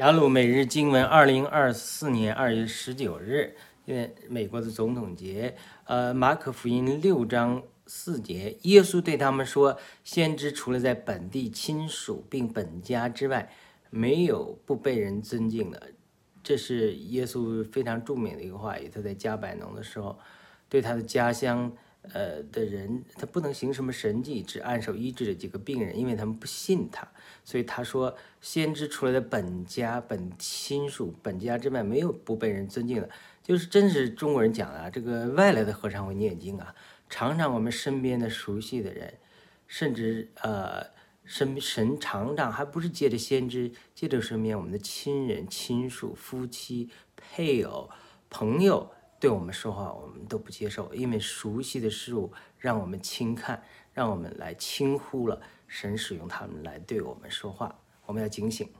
[0.00, 13.52] 雅鲁每日经文，二零二四年二月十九日，因为美国的总统节，呃，马可福音六章四节，耶稣对他们说：“先知除了在本地亲属并本家之外，
[13.90, 15.88] 没有不被人尊敬的。”
[16.42, 18.88] 这是耶稣非常著名的一个话语。
[18.88, 20.18] 他在加百农的时候，
[20.70, 21.70] 对他的家乡。
[22.12, 27.06] 呃的人，他不能行什么神迹，只按手医治了几个病人，因为他们不信他。
[27.44, 33.08] 所以他说，先知出来的本家、本亲属、本家之外，没有不被人尊敬的。
[33.42, 36.74] 就是真是中国人讲的，这个外来的和尚会念经啊。
[37.08, 39.14] 常常我们身边的熟悉的人，
[39.66, 40.86] 甚至呃，
[41.24, 47.90] 身神常常还不是借着先知，借着身边我们的亲人、亲属、夫妻、配偶、
[48.28, 48.90] 朋友。
[49.20, 58.72] 对我们说话，我们都不接受，因为熟悉的事物让我们轻看，让我们来轻忽了神使用他们来对我们说话，我们要警醒。